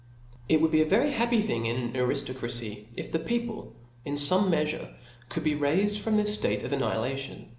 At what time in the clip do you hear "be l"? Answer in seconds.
5.43-5.59